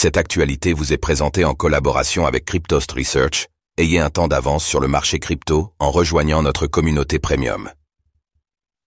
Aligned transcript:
Cette 0.00 0.16
actualité 0.16 0.74
vous 0.74 0.92
est 0.92 0.96
présentée 0.96 1.44
en 1.44 1.54
collaboration 1.54 2.24
avec 2.24 2.44
Cryptost 2.44 2.92
Research. 2.92 3.48
Ayez 3.78 3.98
un 3.98 4.10
temps 4.10 4.28
d'avance 4.28 4.64
sur 4.64 4.78
le 4.78 4.86
marché 4.86 5.18
crypto 5.18 5.72
en 5.80 5.90
rejoignant 5.90 6.40
notre 6.40 6.68
communauté 6.68 7.18
premium. 7.18 7.68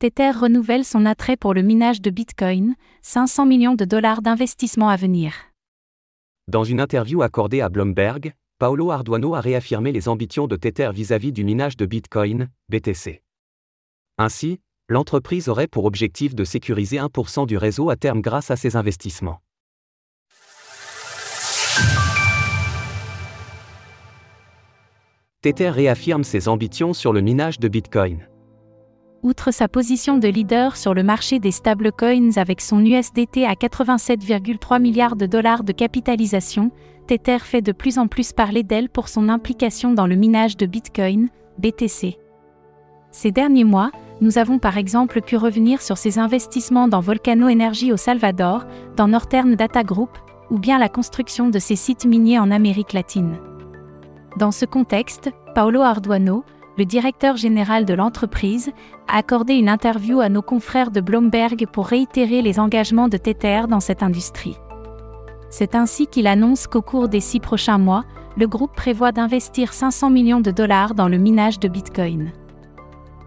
Tether 0.00 0.32
renouvelle 0.32 0.84
son 0.84 1.06
attrait 1.06 1.38
pour 1.38 1.54
le 1.54 1.62
minage 1.62 2.02
de 2.02 2.10
Bitcoin, 2.10 2.74
500 3.00 3.46
millions 3.46 3.74
de 3.74 3.86
dollars 3.86 4.20
d'investissement 4.20 4.90
à 4.90 4.96
venir. 4.96 5.32
Dans 6.46 6.64
une 6.64 6.78
interview 6.78 7.22
accordée 7.22 7.62
à 7.62 7.70
Bloomberg, 7.70 8.34
Paolo 8.58 8.90
Arduano 8.90 9.34
a 9.34 9.40
réaffirmé 9.40 9.92
les 9.92 10.08
ambitions 10.08 10.46
de 10.46 10.56
Tether 10.56 10.90
vis-à-vis 10.92 11.32
du 11.32 11.42
minage 11.42 11.78
de 11.78 11.86
Bitcoin, 11.86 12.50
BTC. 12.68 13.22
Ainsi, 14.18 14.60
l'entreprise 14.90 15.48
aurait 15.48 15.68
pour 15.68 15.86
objectif 15.86 16.34
de 16.34 16.44
sécuriser 16.44 16.98
1% 16.98 17.46
du 17.46 17.56
réseau 17.56 17.88
à 17.88 17.96
terme 17.96 18.20
grâce 18.20 18.50
à 18.50 18.56
ses 18.56 18.76
investissements. 18.76 19.40
Tether 25.40 25.70
réaffirme 25.70 26.24
ses 26.24 26.48
ambitions 26.48 26.92
sur 26.92 27.12
le 27.12 27.20
minage 27.20 27.60
de 27.60 27.68
Bitcoin. 27.68 28.26
Outre 29.22 29.52
sa 29.52 29.68
position 29.68 30.18
de 30.18 30.26
leader 30.26 30.76
sur 30.76 30.94
le 30.94 31.04
marché 31.04 31.38
des 31.38 31.52
stablecoins 31.52 32.36
avec 32.36 32.60
son 32.60 32.84
USDT 32.84 33.44
à 33.46 33.52
87,3 33.52 34.82
milliards 34.82 35.14
de 35.14 35.26
dollars 35.26 35.62
de 35.62 35.70
capitalisation, 35.70 36.72
Tether 37.06 37.38
fait 37.38 37.62
de 37.62 37.70
plus 37.70 37.98
en 37.98 38.08
plus 38.08 38.32
parler 38.32 38.64
d'elle 38.64 38.88
pour 38.88 39.08
son 39.08 39.28
implication 39.28 39.92
dans 39.92 40.08
le 40.08 40.16
minage 40.16 40.56
de 40.56 40.66
Bitcoin, 40.66 41.28
BTC. 41.58 42.18
Ces 43.12 43.30
derniers 43.30 43.62
mois, 43.62 43.92
nous 44.20 44.38
avons 44.38 44.58
par 44.58 44.76
exemple 44.76 45.20
pu 45.22 45.36
revenir 45.36 45.82
sur 45.82 45.98
ses 45.98 46.18
investissements 46.18 46.88
dans 46.88 47.00
Volcano 47.00 47.48
Energy 47.48 47.92
au 47.92 47.96
Salvador, 47.96 48.66
dans 48.96 49.06
Northern 49.06 49.54
Data 49.54 49.84
Group, 49.84 50.18
ou 50.50 50.58
bien 50.58 50.80
la 50.80 50.88
construction 50.88 51.48
de 51.48 51.60
ses 51.60 51.76
sites 51.76 52.06
miniers 52.06 52.40
en 52.40 52.50
Amérique 52.50 52.92
latine. 52.92 53.38
Dans 54.38 54.52
ce 54.52 54.64
contexte, 54.64 55.32
Paolo 55.52 55.80
Arduano, 55.80 56.44
le 56.76 56.84
directeur 56.84 57.36
général 57.36 57.84
de 57.84 57.92
l'entreprise, 57.92 58.70
a 59.08 59.16
accordé 59.16 59.54
une 59.54 59.68
interview 59.68 60.20
à 60.20 60.28
nos 60.28 60.42
confrères 60.42 60.92
de 60.92 61.00
Bloomberg 61.00 61.66
pour 61.72 61.88
réitérer 61.88 62.40
les 62.40 62.60
engagements 62.60 63.08
de 63.08 63.16
Tether 63.16 63.62
dans 63.68 63.80
cette 63.80 64.04
industrie. 64.04 64.56
C'est 65.50 65.74
ainsi 65.74 66.06
qu'il 66.06 66.28
annonce 66.28 66.68
qu'au 66.68 66.82
cours 66.82 67.08
des 67.08 67.18
six 67.18 67.40
prochains 67.40 67.78
mois, 67.78 68.04
le 68.36 68.46
groupe 68.46 68.76
prévoit 68.76 69.10
d'investir 69.10 69.72
500 69.72 70.10
millions 70.10 70.40
de 70.40 70.52
dollars 70.52 70.94
dans 70.94 71.08
le 71.08 71.18
minage 71.18 71.58
de 71.58 71.66
Bitcoin. 71.66 72.30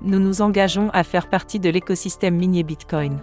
Nous 0.01 0.19
nous 0.19 0.41
engageons 0.41 0.91
à 0.93 1.03
faire 1.03 1.27
partie 1.27 1.59
de 1.59 1.69
l'écosystème 1.69 2.37
minier 2.37 2.63
Bitcoin. 2.63 3.19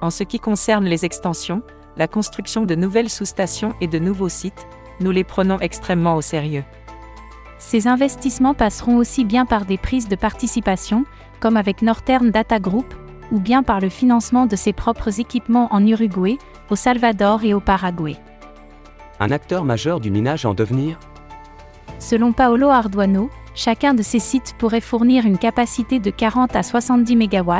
En 0.00 0.10
ce 0.10 0.22
qui 0.22 0.38
concerne 0.38 0.84
les 0.84 1.04
extensions, 1.04 1.62
la 1.96 2.06
construction 2.06 2.64
de 2.64 2.76
nouvelles 2.76 3.10
sous-stations 3.10 3.74
et 3.80 3.88
de 3.88 3.98
nouveaux 3.98 4.28
sites, 4.28 4.68
nous 5.00 5.10
les 5.10 5.24
prenons 5.24 5.58
extrêmement 5.58 6.14
au 6.14 6.20
sérieux. 6.20 6.62
Ces 7.58 7.86
investissements 7.88 8.54
passeront 8.54 8.96
aussi 8.96 9.24
bien 9.24 9.46
par 9.46 9.64
des 9.64 9.78
prises 9.78 10.08
de 10.08 10.16
participation, 10.16 11.04
comme 11.40 11.56
avec 11.56 11.82
Northern 11.82 12.30
Data 12.30 12.58
Group, 12.58 12.94
ou 13.32 13.40
bien 13.40 13.62
par 13.62 13.80
le 13.80 13.88
financement 13.88 14.46
de 14.46 14.56
ses 14.56 14.72
propres 14.72 15.20
équipements 15.20 15.68
en 15.72 15.86
Uruguay, 15.86 16.38
au 16.70 16.76
Salvador 16.76 17.44
et 17.44 17.54
au 17.54 17.60
Paraguay. 17.60 18.16
Un 19.20 19.30
acteur 19.30 19.64
majeur 19.64 20.00
du 20.00 20.10
minage 20.10 20.44
en 20.44 20.54
devenir? 20.54 20.98
Selon 21.98 22.32
Paolo 22.32 22.68
Arduano, 22.68 23.30
chacun 23.54 23.94
de 23.94 24.02
ces 24.02 24.18
sites 24.18 24.54
pourrait 24.58 24.80
fournir 24.80 25.24
une 25.24 25.38
capacité 25.38 26.00
de 26.00 26.10
40 26.10 26.56
à 26.56 26.62
70 26.62 27.16
MW, 27.16 27.52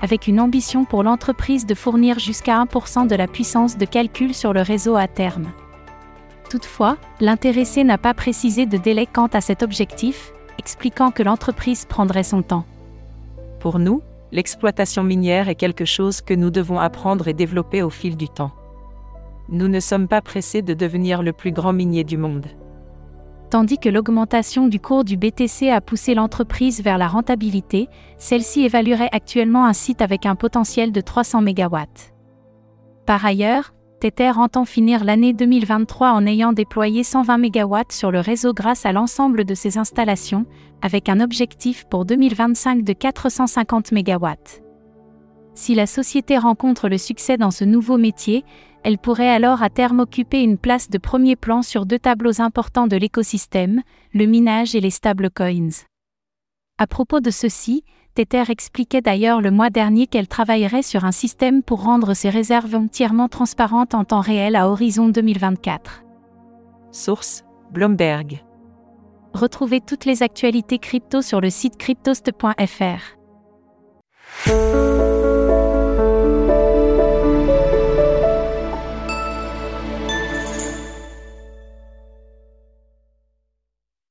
avec 0.00 0.28
une 0.28 0.40
ambition 0.40 0.84
pour 0.84 1.02
l'entreprise 1.02 1.66
de 1.66 1.74
fournir 1.74 2.18
jusqu'à 2.18 2.62
1% 2.62 3.06
de 3.06 3.14
la 3.14 3.26
puissance 3.26 3.76
de 3.76 3.84
calcul 3.84 4.34
sur 4.34 4.52
le 4.52 4.62
réseau 4.62 4.96
à 4.96 5.08
terme. 5.08 5.52
Toutefois, 6.52 6.98
l'intéressé 7.18 7.82
n'a 7.82 7.96
pas 7.96 8.12
précisé 8.12 8.66
de 8.66 8.76
délai 8.76 9.06
quant 9.06 9.28
à 9.28 9.40
cet 9.40 9.62
objectif, 9.62 10.34
expliquant 10.58 11.10
que 11.10 11.22
l'entreprise 11.22 11.86
prendrait 11.86 12.24
son 12.24 12.42
temps. 12.42 12.66
Pour 13.58 13.78
nous, 13.78 14.02
l'exploitation 14.32 15.02
minière 15.02 15.48
est 15.48 15.54
quelque 15.54 15.86
chose 15.86 16.20
que 16.20 16.34
nous 16.34 16.50
devons 16.50 16.78
apprendre 16.78 17.26
et 17.26 17.32
développer 17.32 17.82
au 17.82 17.88
fil 17.88 18.18
du 18.18 18.28
temps. 18.28 18.50
Nous 19.48 19.66
ne 19.66 19.80
sommes 19.80 20.08
pas 20.08 20.20
pressés 20.20 20.60
de 20.60 20.74
devenir 20.74 21.22
le 21.22 21.32
plus 21.32 21.52
grand 21.52 21.72
minier 21.72 22.04
du 22.04 22.18
monde. 22.18 22.48
Tandis 23.48 23.78
que 23.78 23.88
l'augmentation 23.88 24.68
du 24.68 24.78
cours 24.78 25.04
du 25.04 25.16
BTC 25.16 25.70
a 25.70 25.80
poussé 25.80 26.12
l'entreprise 26.14 26.82
vers 26.82 26.98
la 26.98 27.08
rentabilité, 27.08 27.88
celle-ci 28.18 28.66
évaluerait 28.66 29.08
actuellement 29.12 29.64
un 29.64 29.72
site 29.72 30.02
avec 30.02 30.26
un 30.26 30.34
potentiel 30.34 30.92
de 30.92 31.00
300 31.00 31.40
MW. 31.40 31.78
Par 33.06 33.24
ailleurs, 33.24 33.72
Tether 34.02 34.32
entend 34.36 34.64
finir 34.64 35.04
l'année 35.04 35.32
2023 35.32 36.10
en 36.10 36.26
ayant 36.26 36.52
déployé 36.52 37.04
120 37.04 37.38
MW 37.38 37.76
sur 37.90 38.10
le 38.10 38.18
réseau 38.18 38.52
grâce 38.52 38.84
à 38.84 38.90
l'ensemble 38.90 39.44
de 39.44 39.54
ses 39.54 39.78
installations, 39.78 40.44
avec 40.80 41.08
un 41.08 41.20
objectif 41.20 41.84
pour 41.84 42.04
2025 42.04 42.82
de 42.82 42.92
450 42.94 43.92
MW. 43.92 44.26
Si 45.54 45.76
la 45.76 45.86
société 45.86 46.36
rencontre 46.36 46.88
le 46.88 46.98
succès 46.98 47.36
dans 47.36 47.52
ce 47.52 47.62
nouveau 47.62 47.96
métier, 47.96 48.44
elle 48.82 48.98
pourrait 48.98 49.30
alors 49.30 49.62
à 49.62 49.70
terme 49.70 50.00
occuper 50.00 50.42
une 50.42 50.58
place 50.58 50.90
de 50.90 50.98
premier 50.98 51.36
plan 51.36 51.62
sur 51.62 51.86
deux 51.86 52.00
tableaux 52.00 52.40
importants 52.40 52.88
de 52.88 52.96
l'écosystème, 52.96 53.82
le 54.12 54.26
minage 54.26 54.74
et 54.74 54.80
les 54.80 54.90
stablecoins. 54.90 55.84
À 56.76 56.88
propos 56.88 57.20
de 57.20 57.30
ceci, 57.30 57.84
Tether 58.14 58.50
expliquait 58.50 59.00
d'ailleurs 59.00 59.40
le 59.40 59.50
mois 59.50 59.70
dernier 59.70 60.06
qu'elle 60.06 60.28
travaillerait 60.28 60.82
sur 60.82 61.06
un 61.06 61.12
système 61.12 61.62
pour 61.62 61.82
rendre 61.82 62.12
ses 62.12 62.28
réserves 62.28 62.74
entièrement 62.74 63.28
transparentes 63.28 63.94
en 63.94 64.04
temps 64.04 64.20
réel 64.20 64.54
à 64.54 64.68
horizon 64.68 65.08
2024. 65.08 66.04
Source 66.90 67.44
Bloomberg. 67.70 68.44
Retrouvez 69.32 69.80
toutes 69.80 70.04
les 70.04 70.22
actualités 70.22 70.78
crypto 70.78 71.22
sur 71.22 71.40
le 71.40 71.48
site 71.48 71.78
cryptost.fr. 71.78 73.16